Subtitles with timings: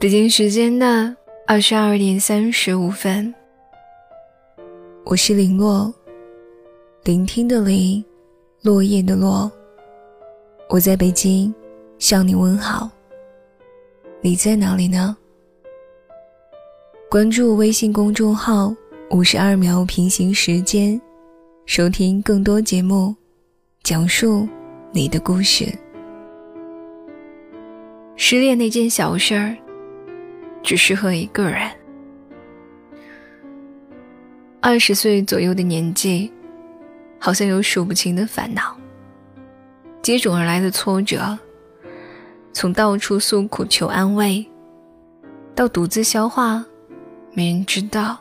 [0.00, 1.12] 北京时间的
[1.44, 3.34] 二十二点三十五分，
[5.04, 5.92] 我是林落，
[7.02, 8.04] 聆听的林，
[8.62, 9.50] 落叶的落。
[10.68, 11.52] 我在北京
[11.98, 12.88] 向你问好，
[14.20, 15.16] 你在哪里呢？
[17.10, 18.72] 关注微信公众号
[19.10, 21.00] “五十二秒平行时间”，
[21.66, 23.12] 收听更多节目，
[23.82, 24.48] 讲述
[24.92, 25.66] 你的故事。
[28.14, 29.56] 失恋那件小事儿。
[30.62, 31.70] 只适合一个人。
[34.60, 36.30] 二十岁左右的年纪，
[37.18, 38.76] 好像有数不清的烦恼，
[40.02, 41.38] 接踵而来的挫折，
[42.52, 44.44] 从到处诉苦求安慰，
[45.54, 46.64] 到独自消化，
[47.32, 48.18] 没人知道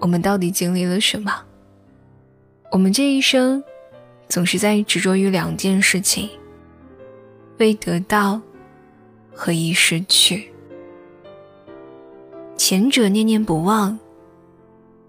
[0.00, 1.32] 我们到底经历了什么。
[2.72, 3.62] 我们这一生，
[4.28, 6.28] 总是在执着于两件事情，
[7.58, 8.40] 未得到。
[9.36, 10.50] 和已失去，
[12.56, 13.96] 前者念念不忘，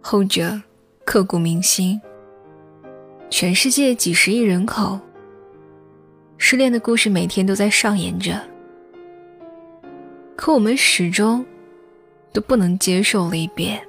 [0.02, 0.62] 后者
[1.06, 2.00] 刻骨铭心。
[3.30, 5.00] 全世界几十亿人口，
[6.38, 8.42] 失恋的故事每天都在上演着，
[10.36, 11.46] 可我们始终
[12.34, 13.82] 都不能接受离别。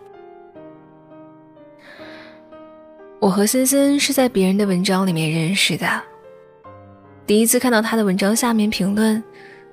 [3.18, 6.00] 我和森森是在别人的文章里面认识的，
[7.26, 9.22] 第一次看到他的文章下面评论。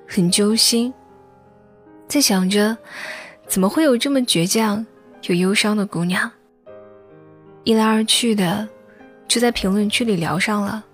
[0.06, 0.92] 很揪心，
[2.06, 2.76] 在想着
[3.46, 4.84] 怎么会有这么倔强
[5.22, 6.30] 又忧伤的姑娘。
[7.64, 8.68] 一来二去的，
[9.26, 10.84] 就在评论区里聊上了。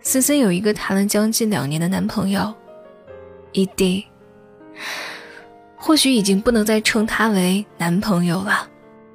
[0.00, 2.52] 森森有一个谈了将近两年的男朋友，
[3.52, 4.04] 异地，
[5.76, 8.68] 或许已经不能再称他为男朋友了，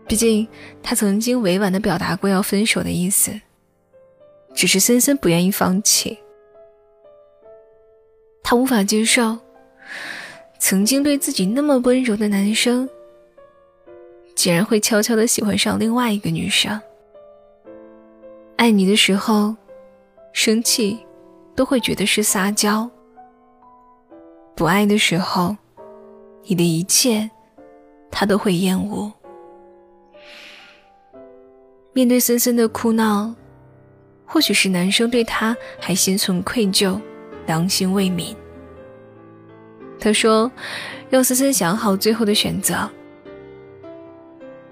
[0.08, 0.48] 毕竟
[0.82, 3.32] 他曾经委婉的表达过要分手的意思，
[4.56, 6.18] 只是森森不愿意放弃。
[8.50, 9.38] 他无法接受，
[10.58, 12.90] 曾经对自己那么温柔的男生，
[14.34, 16.82] 竟然会悄悄的喜欢上另外一个女生。
[18.56, 19.56] 爱你的时候，
[20.34, 20.98] 生气
[21.56, 22.90] 都会觉得是撒娇；
[24.56, 25.56] 不爱的时候，
[26.46, 27.30] 你的一切
[28.10, 29.14] 他都会厌恶。
[31.94, 33.32] 面对森森的哭闹，
[34.26, 37.00] 或许是男生对他还心存愧疚。
[37.46, 38.36] 良心未泯。
[40.00, 40.50] 他说
[41.10, 42.90] ：“让森森想好最后的选择，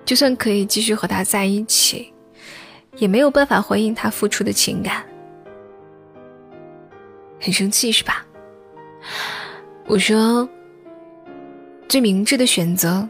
[0.06, 2.14] 就算可以继续和他在一起，
[2.96, 5.06] 也没有办法回应他付出的情感。
[7.42, 8.26] 很生气是吧？”
[9.86, 10.48] 我说
[11.88, 13.08] ：“最明智的选择，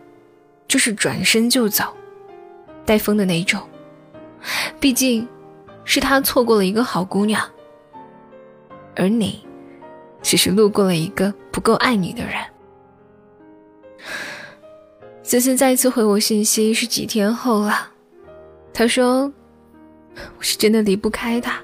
[0.68, 1.96] 就是转身就走，
[2.86, 3.62] 带风的那种。
[4.80, 5.28] 毕竟，
[5.84, 7.48] 是他错过了一个好姑娘，
[8.96, 9.46] 而你。”
[10.28, 12.36] 只是路过了一个不够爱你的人。
[15.24, 17.94] 森森再一次回我信息是几天后了，
[18.74, 19.32] 他说
[20.38, 21.64] ：“我是真的离不开他，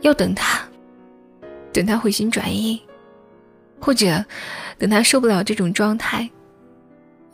[0.00, 0.66] 要等他，
[1.70, 2.82] 等他回心转意，
[3.78, 4.24] 或者
[4.78, 6.30] 等他受不了这种状态，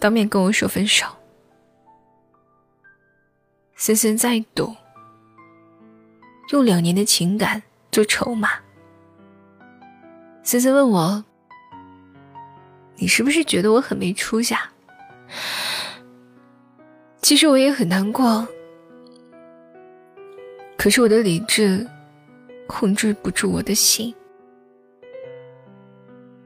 [0.01, 1.07] 当面跟我说分手。”
[3.79, 4.75] 森森在赌，
[6.51, 7.63] 用两年的情感
[7.93, 8.64] 做筹码。
[10.45, 11.25] 思思问我
[12.97, 14.71] ：“你是不是觉得我很没出息？”啊
[17.23, 18.47] 其实我也很难过，
[20.77, 21.85] 可是我的理智
[22.67, 24.15] 控制不住我的心。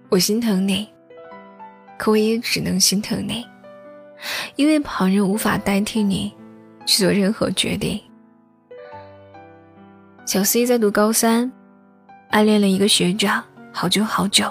[0.08, 0.88] 我心疼你，
[1.98, 3.44] 可我也只能心疼你，
[4.54, 6.32] 因为旁人无法代替你
[6.86, 8.00] 去做任何决定。
[10.24, 11.50] 小 C 在读高三，
[12.30, 13.42] 暗恋了一个学长。
[13.80, 14.50] 好久好久，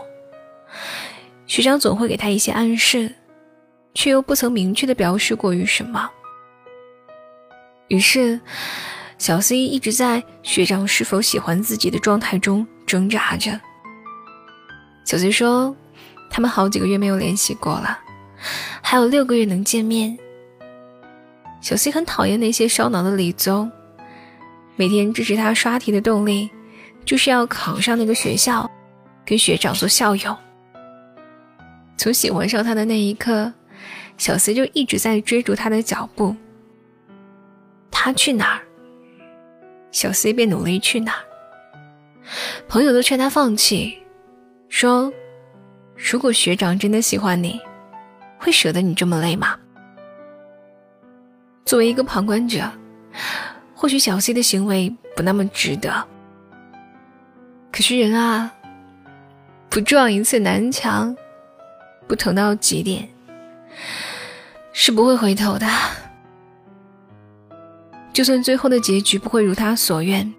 [1.47, 3.13] 学长总会给他一些暗示，
[3.93, 6.09] 却又不曾明确的表示过于什么。
[7.89, 8.39] 于是，
[9.17, 13.59] 小 C 一直在学长是否喜欢自己的状态中挣扎着。
[15.03, 15.75] 小 C 说，
[16.29, 17.99] 他们好几个月没有联系过了，
[18.81, 20.17] 还有六个月能见面。
[21.59, 23.69] 小 C 很讨厌那些烧脑的理综，
[24.77, 26.49] 每天支持他刷题的动力，
[27.03, 28.71] 就是要考上那个学校。
[29.27, 30.33] 跟学长做校友，
[31.97, 33.51] 从喜欢上他的那一刻，
[34.17, 36.33] 小 C 就一直在追逐他的脚步。
[37.91, 38.61] 他去哪儿，
[39.91, 41.23] 小 C 便努力去哪儿。
[42.69, 44.01] 朋友都劝他放弃，
[44.69, 45.11] 说
[45.93, 47.59] ：“如果学长真的喜欢你，
[48.37, 49.59] 会舍得你这么累吗？”
[51.65, 52.63] 作为一个旁观者，
[53.75, 56.07] 或许小 C 的行为不那么值得。
[57.73, 58.53] 可是人啊。
[59.77, 61.15] 不撞一次南墙，
[62.07, 63.07] 不疼到极点，
[64.73, 65.67] 是不会回头的。
[68.11, 70.33] 就算最后的结局不会如他所愿，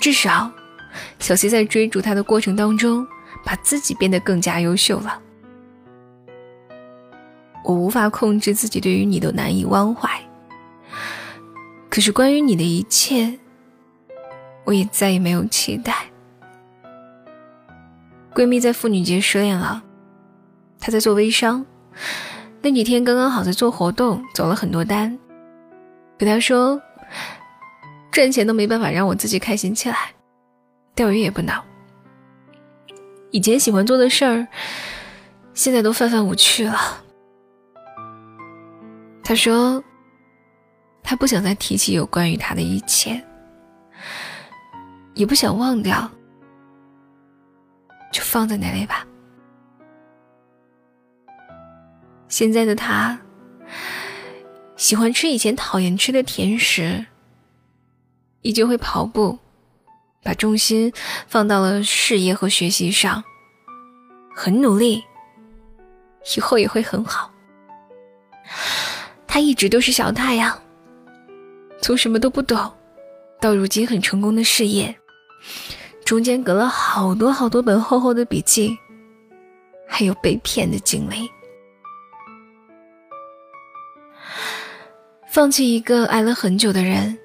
[0.00, 0.50] 至少，
[1.18, 3.06] 小溪在追逐他的过程当中，
[3.44, 5.20] 把自己变得更加优秀了。
[7.62, 10.08] 我无法控制自己对于你的难以忘怀，
[11.90, 13.38] 可是关于你的一切，
[14.64, 16.09] 我也再也没有期待。
[18.34, 19.82] 闺蜜在妇女节失恋了，
[20.78, 21.64] 她在做微商，
[22.62, 25.18] 那几天刚刚好在做活动，走了很多单。
[26.16, 26.80] 给她说，
[28.10, 29.96] 赚钱都没办法让我自己开心起来，
[30.94, 31.64] 钓鱼也不恼。
[33.30, 34.46] 以前喜欢做的事儿，
[35.54, 37.02] 现在都泛泛无趣了。
[39.22, 39.82] 他说
[41.02, 43.22] ：“他不想再提起有关于他的一切，
[45.14, 46.10] 也不想忘掉，
[48.10, 49.06] 就放在那里吧。
[52.28, 53.20] 现在的他
[54.76, 57.04] 喜欢吃以前讨厌吃的甜食，
[58.42, 59.38] 依旧会跑步，
[60.22, 60.92] 把重心
[61.26, 63.22] 放到了事业和学习上，
[64.34, 65.02] 很努力，
[66.36, 67.30] 以后也会很好。”
[69.26, 70.60] 他一直都是小太阳，
[71.80, 72.72] 从什么都不懂，
[73.40, 74.96] 到如今很成功的事业，
[76.10, 78.76] 中间隔了好多好多本厚厚的笔记，
[79.86, 81.30] 还有被骗的经历。
[85.30, 87.16] 放弃一个爱了很久的人，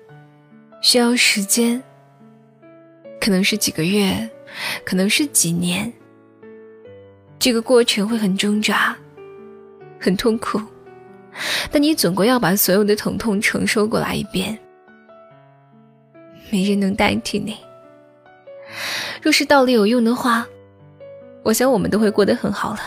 [0.81, 1.81] 需要时间，
[3.19, 4.29] 可能是几个月，
[4.85, 5.91] 可能是几年，
[7.39, 8.95] 这个过程会很挣扎，
[9.99, 10.61] 很痛苦。
[11.71, 14.55] 但你总归要把所有的疼痛承受过来一遍，
[16.51, 17.57] 没人能代替你。
[19.21, 20.45] 若是道理有用的话，
[21.43, 22.79] 我想我们都会过得很好了。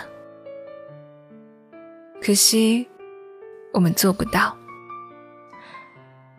[2.21, 2.87] 可惜，
[3.73, 4.57] 我们做不到。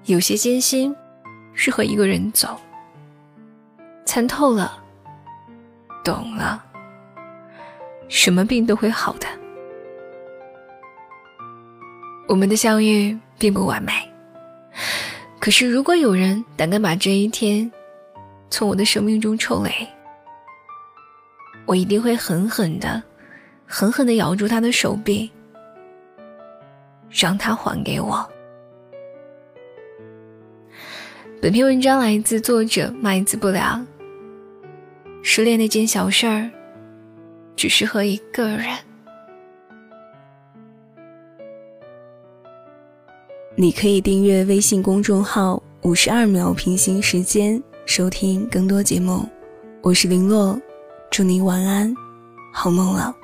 [0.06, 0.96] 有些艰辛，
[1.54, 2.60] 适合一个人走。
[4.06, 4.82] 参透了，
[6.04, 6.64] 懂了，
[8.08, 9.28] 什么病都会好的。
[12.28, 13.92] 我们的相遇并不完美，
[15.40, 17.72] 可是如果有人胆敢把这一天
[18.50, 19.70] 从我的生命中抽离，
[21.66, 23.02] 我一定会狠狠的、
[23.66, 25.30] 狠狠的咬住他的手臂，
[27.10, 28.28] 让他还给我。
[31.42, 33.86] 本篇文章来自作者麦子不良。
[35.22, 36.50] 失恋那件小事儿，
[37.56, 38.66] 只适合一个人。
[43.56, 49.28] 你可以订阅微信公众号“五十二秒平行时间”，收听更多节目。
[49.82, 50.56] 我是林洛，
[51.10, 51.92] 祝您晚安，
[52.54, 53.19] 好梦了。